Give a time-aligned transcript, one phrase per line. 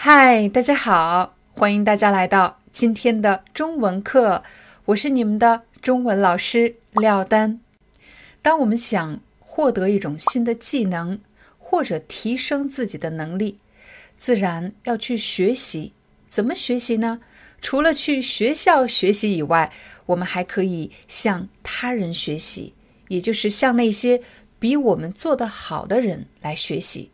[0.00, 4.44] 嗨，大家好，欢迎大家来到今天的中文课，
[4.84, 7.58] 我是你们的中文老师廖丹。
[8.40, 11.18] 当我们想获得一种新的技能，
[11.58, 13.58] 或者提升自己的能力，
[14.16, 15.92] 自然要去学习。
[16.28, 17.20] 怎么学习呢？
[17.60, 19.72] 除了去学校学习以外，
[20.06, 22.72] 我们还可以向他人学习，
[23.08, 24.22] 也就是向那些
[24.60, 27.10] 比我们做得好的人来学习。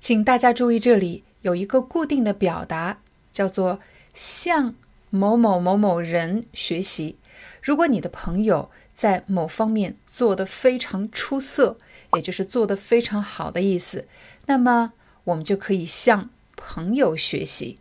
[0.00, 1.24] 请大家注意这里。
[1.44, 2.98] 有一个固定的表达，
[3.30, 3.78] 叫做
[4.14, 4.74] 向
[5.10, 7.18] 某某某某人学习。
[7.60, 11.76] 如果你的朋友在某方面做得非常出色，
[12.14, 14.08] 也就是做得非常好的意思，
[14.46, 17.78] 那么我们就可以向朋友学习。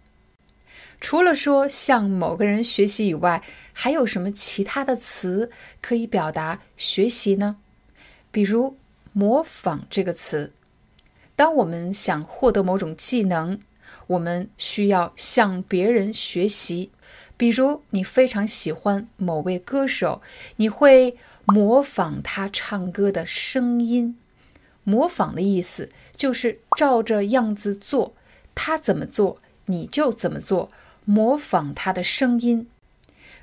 [1.00, 3.41] 除了说向某个人学习以外，
[3.72, 5.50] 还有什么其他的词
[5.81, 7.56] 可以表达学习呢？
[8.30, 8.75] 比如
[9.14, 10.52] “模仿”这个词。
[11.36, 13.59] 当我们想获得某种技能，
[14.08, 16.92] 我们需要向别人学习。
[17.36, 20.22] 比如，你非常喜欢某位歌手，
[20.58, 24.17] 你会模仿他唱歌的声音。
[24.84, 28.14] 模仿的意思就是照着样子做，
[28.53, 30.70] 他怎么做你就怎么做，
[31.06, 32.68] 模仿他的声音。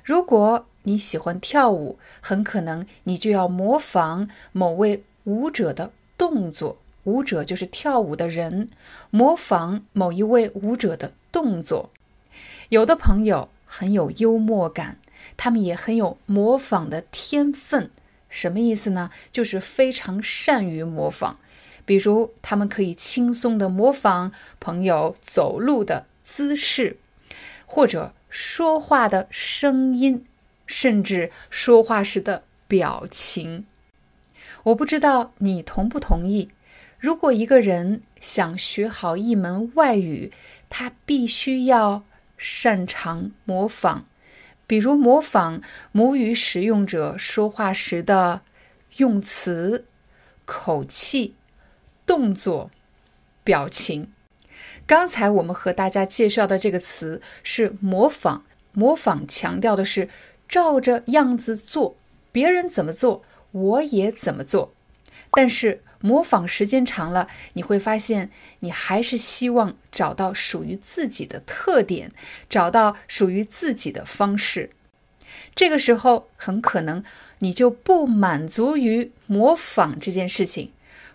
[0.03, 6.77] 如果你喜欢跳舞，很可能你就要模仿某位舞者的动作。
[7.03, 8.69] 舞者就是跳舞的人，
[9.09, 11.89] 模仿某一位舞者的动作。
[12.69, 14.97] 有的朋友很有幽默感，
[15.35, 17.89] 他们也很有模仿的天分。
[18.29, 19.09] 什么意思呢？
[19.31, 21.37] 就是非常善于模仿。
[21.83, 26.97] 比如，他们可以轻松的模仿朋友走路的姿势，
[27.65, 30.25] 或者说话的声音，
[30.65, 33.65] 甚至说话时的表情。
[34.63, 36.49] 我不知道你同不同意。
[37.01, 40.31] 如果一个人想学好一门外语，
[40.69, 42.03] 他必须要
[42.37, 44.01] 擅长模仿，
[44.67, 48.41] 比如模仿母语使用者说话时的
[48.97, 49.85] 用词、
[50.45, 51.33] 口气、
[52.05, 52.69] 动作、
[53.43, 54.13] 表情。
[54.85, 58.41] 刚才我们和大家介绍的这个词是模仿，
[58.73, 60.07] 模仿强调的是
[60.47, 61.95] 照着样子做，
[62.31, 64.71] 别人怎么做，我也怎么做，
[65.31, 65.81] 但是。
[66.01, 68.29] 模仿时间长了，你会发现
[68.59, 72.11] 你还是希望找到属于自己的特点，
[72.49, 74.71] 找到属于自己的方式。
[75.55, 77.03] 这个时候，很可能
[77.39, 80.71] 你就不满足于模仿这件事情。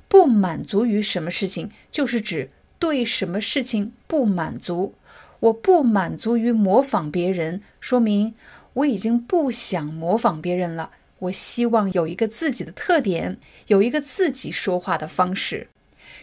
[0.09, 4.95] 不满足于什么事情，就是指对什么事情不满足。
[5.41, 8.35] 我不满足于模仿别人，说明
[8.75, 10.93] 我已经不想模仿别人了。
[11.19, 13.39] 我希望有一个自己的特点，
[13.69, 15.69] 有一个自己说话的方式。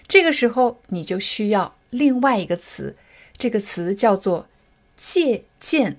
[0.07, 2.95] 这个时候，你就需要另外一个词，
[3.37, 4.47] 这个词叫做
[4.95, 5.97] 借鉴。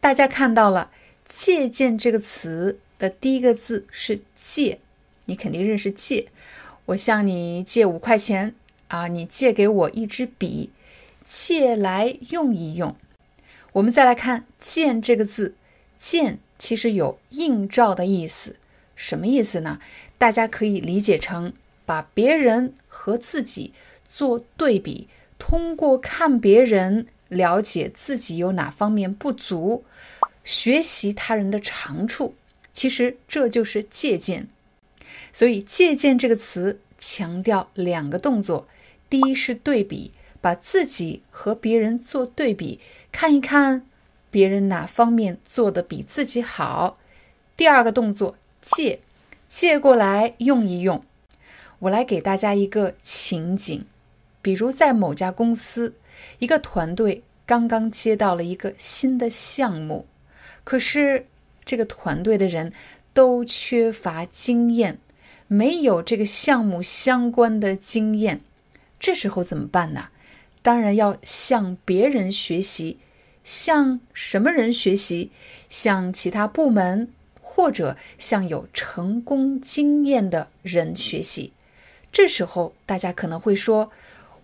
[0.00, 0.90] 大家看到了
[1.26, 4.80] “借鉴”这个词的第一个字是“借”，
[5.26, 6.28] 你肯定认识“借”。
[6.86, 8.54] 我向你借五块钱
[8.88, 10.70] 啊，你借给我一支笔，
[11.24, 12.96] 借来用一用。
[13.72, 15.54] 我们再来看“见”这个字
[15.98, 16.40] ，“见”。
[16.60, 18.56] 其实有映照的意思，
[18.94, 19.80] 什么意思呢？
[20.18, 21.52] 大家可以理解成
[21.86, 23.72] 把别人和自己
[24.06, 29.84] 做对比，通过看别人了解自己有哪方面不足，
[30.44, 32.34] 学习他人的长处。
[32.74, 34.46] 其实这就是借鉴。
[35.32, 38.68] 所以“借鉴”这个词强调两个动作：
[39.08, 42.78] 第一是对比，把自己和别人做对比，
[43.10, 43.86] 看一看。
[44.30, 46.98] 别人哪方面做的比自己好？
[47.56, 49.00] 第二个动作借，
[49.48, 51.04] 借过来用一用。
[51.80, 53.84] 我来给大家一个情景，
[54.40, 55.94] 比如在某家公司，
[56.38, 60.06] 一个团队刚刚接到了一个新的项目，
[60.62, 61.26] 可是
[61.64, 62.72] 这个团队的人
[63.12, 64.98] 都缺乏经验，
[65.48, 68.40] 没有这个项目相关的经验。
[68.98, 70.08] 这时候怎么办呢？
[70.62, 72.98] 当然要向别人学习。
[73.50, 75.32] 向什么人学习？
[75.68, 77.08] 向其他部门，
[77.42, 81.52] 或者向有成功经验的人学习。
[82.12, 83.90] 这时候，大家可能会说：“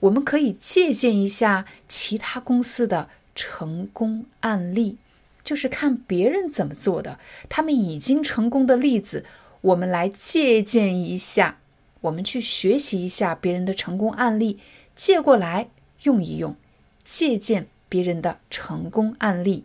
[0.01, 4.97] 我们可以借鉴一下其他公司的成功案例，
[5.45, 9.25] 就是看别人怎么做的，他们已经成功的例子，
[9.61, 11.61] 我们来借鉴一下，
[12.01, 14.59] 我们去学习一下别人的成功案例，
[14.97, 15.69] 借过来
[16.03, 16.57] 用一用，
[17.05, 19.65] 借鉴别人的成功案例。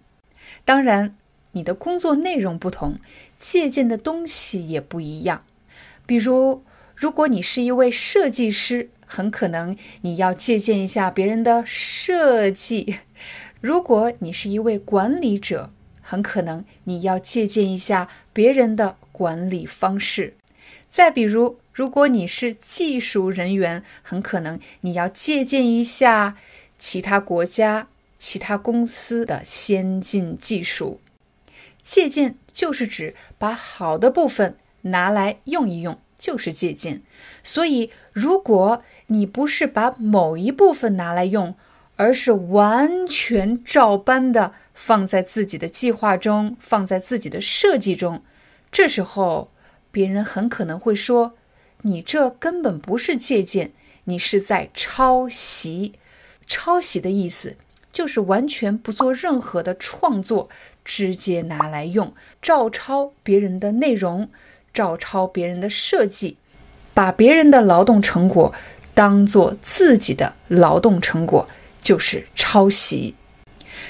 [0.65, 1.15] 当然，
[1.51, 2.99] 你的工作内容不同，
[3.39, 5.43] 借鉴的东西也不一样。
[6.05, 6.63] 比如，
[6.95, 12.97] 如果你是一位设计师，很可能你要借鉴一下别人的设计；
[13.59, 15.71] 如果你是一位管理者，
[16.01, 20.35] 很可能你要借鉴一下别人的管理方式。
[20.89, 26.35] 再比如，如果你是技术人员，很可能你要借鉴一下
[26.77, 27.87] 其他国家、
[28.21, 31.01] 其他公司的先进技术。
[31.81, 37.01] 借鉴就是指把好的部分拿来用一用，就是借鉴。
[37.43, 41.55] 所以，如果你不是把某一部分拿来用，
[41.95, 48.21] 而是完全照搬的放在自己的计划中，放在自己的设计中，
[48.71, 49.51] 这时候
[49.91, 51.33] 别人很可能会说
[51.81, 55.93] ：“你这根本不是借鉴，你是在抄袭。”
[56.45, 57.55] 抄袭的意思
[57.91, 60.49] 就是完全不做任何的创作，
[60.83, 64.29] 直接拿来用，照抄别人的内容，
[64.73, 66.37] 照抄别人的设计，
[66.93, 68.53] 把别人的劳动成果。
[68.93, 71.47] 当做自己的劳动成果
[71.81, 73.15] 就是抄袭。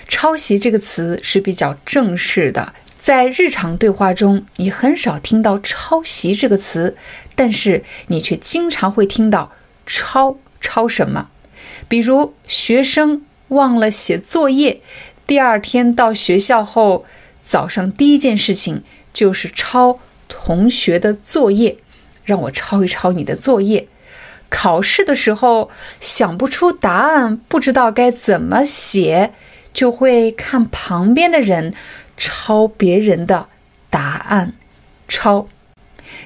[0.07, 6.95] 抄袭这个词是比较正式的，在日常对话中你很少听到抄袭这个词，
[7.35, 9.51] 但是你却经常会听到
[9.87, 11.29] 抄抄什么。
[11.89, 14.81] 比如学生忘了写作业，
[15.25, 17.05] 第二天到学校后，
[17.43, 18.83] 早上第一件事情
[19.13, 21.77] 就是抄同学的作业，
[22.23, 23.87] 让我抄一抄你的作业。
[24.49, 25.69] 考试的时候
[25.99, 29.31] 想不出答案，不知道该怎么写，
[29.73, 31.73] 就会看旁边的人
[32.17, 33.47] 抄别人的
[33.89, 34.53] 答案。
[35.07, 35.47] 抄。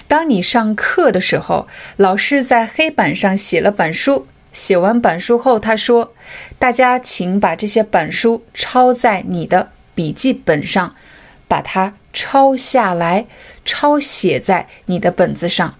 [0.08, 1.68] 当你上课的时候，
[1.98, 6.14] 老师在黑板上写了板书，写完板书后，他说
[6.58, 10.96] ：“大家请把这些板书抄在你的笔记本上，
[11.50, 13.28] 把它抄下来，
[13.66, 15.76] 抄写在你的本子上。”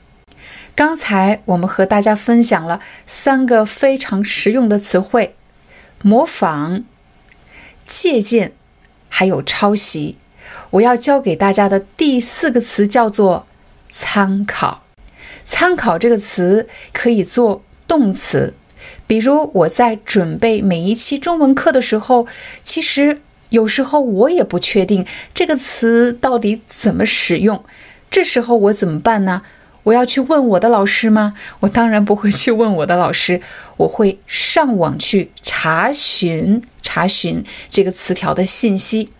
[0.76, 5.34] 刚才我们和大家分享了三个非常实用的词汇：
[6.02, 6.84] 模仿、
[7.88, 8.52] 借鉴，
[9.08, 10.18] 还有抄袭。
[10.72, 13.48] 我要教给大家的第四个词叫做
[13.88, 14.84] 参考。
[15.46, 18.54] 参考这个词可以做动词，
[19.08, 22.26] 比如我在准备每一期中文课的时候，
[22.64, 27.64] 其实有时候我也不确定这个词到底怎么使用，
[28.10, 29.42] 这时候我怎么办呢？
[29.84, 31.36] 我要去问我的老师吗？
[31.60, 33.40] 我当然不会去问我的老师，
[33.78, 39.12] 我会上网去查询查询这个词条的信息。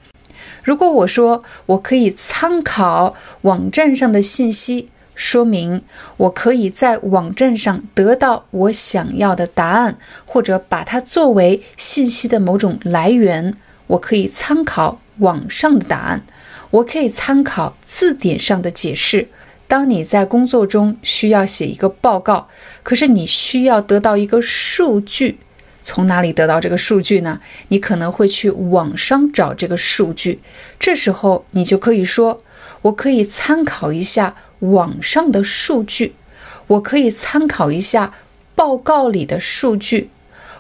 [0.64, 5.82] 如果我说我可以参考网站上的信息，说明
[6.18, 13.56] 我可以在网站上得到我想要的答案，或者把它作为信息的某种来源。
[13.88, 16.24] 我可以参考网上的答案，
[16.72, 19.30] 我可以参考字典上的解释。
[19.68, 22.48] 当你在工作中需要写一个报告，
[22.84, 25.40] 可是你需要得到一个数据，
[25.84, 27.40] 从哪里得到这个数据呢？
[27.70, 30.40] 你可能会去网上找这个数据，
[30.80, 32.42] 这时候你就可以说
[32.84, 36.16] ：“我可以参考一下网上的数据，
[36.68, 38.14] 我可以参考一下
[38.56, 40.10] 报告里的数据，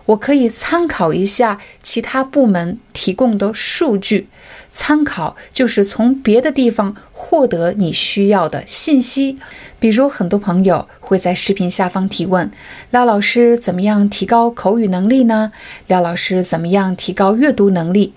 [0.06, 4.28] 我可以参考一下其他部门提供的数据。”
[4.76, 9.40] 参考就是从别的地方获得你需要的信息，
[9.80, 12.52] 比如很多朋友会在视频下方提问：
[12.92, 15.54] 廖老师怎么样提高口语能力呢？
[15.88, 18.14] 廖老师怎么样提高阅读能力？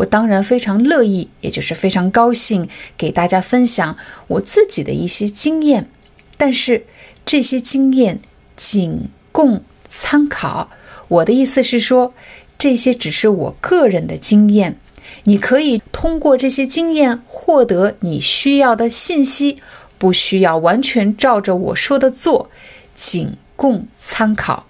[0.00, 3.96] 我当然非常乐意，也就是非常高兴给大家分享
[4.28, 5.88] 我自己的一些经验，
[6.36, 6.86] 但是
[7.26, 8.20] 这些经验
[8.56, 10.70] 仅供参考。
[11.08, 12.14] 我的意思是说，
[12.58, 14.78] 这些只是我个人的经验。
[15.24, 19.58] 你可以通过这些经验获得你需要的信息，
[19.98, 22.48] 不需要完全照着我说的做，
[22.96, 24.66] 仅供参考。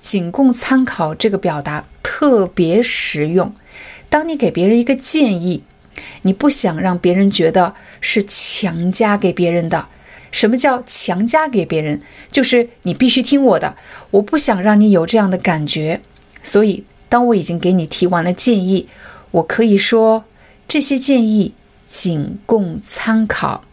[0.00, 3.54] 仅供参考这个表达特别实用。
[4.08, 5.62] 当你给别人一个建议，
[6.22, 9.86] 你不想让别人觉得是强加给别人的。
[10.32, 12.02] 什么叫强加给别人？
[12.30, 13.76] 就是你必须听我的，
[14.10, 16.00] 我不想让你有这样的感觉。
[16.42, 18.88] 所以，当我已经给你提完了建议。
[19.32, 20.24] 我可以说，
[20.68, 21.52] 这些建议
[21.88, 23.64] 仅供参考。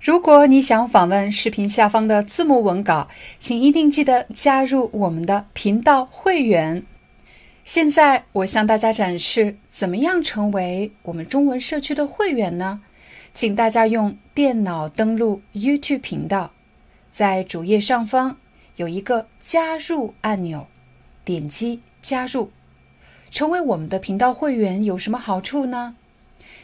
[0.00, 6.82] 如果你想访问视频下方的字幕文稿，请一定记得加入我们的频道会员。
[7.64, 12.82] 现在我向大家展示怎么样成为我们中文社区的会员呢？
[13.32, 16.52] 请大家用电脑登录 YouTube 频道，
[17.10, 18.36] 在主页上方
[18.76, 20.66] 有一个加入按钮，
[21.24, 22.50] 点击加入，
[23.30, 25.96] 成为我们的频道会员有什么好处呢？